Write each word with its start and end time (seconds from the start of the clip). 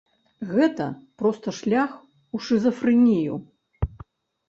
Гэта 0.53 0.87
просты 1.19 1.53
шлях 1.59 1.91
у 2.35 2.43
шызафрэнію. 2.49 3.41